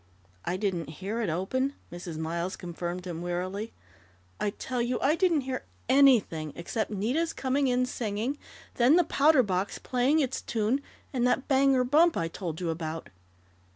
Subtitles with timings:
[0.45, 2.17] "I didn't hear it open," Mrs.
[2.17, 3.71] Miles confirmed him wearily.
[4.39, 8.39] "I tell you I didn't hear anything, except Nita's coming in singing,
[8.77, 10.81] then the powder box playing its tune,
[11.13, 13.09] and that bang or bump I told you about."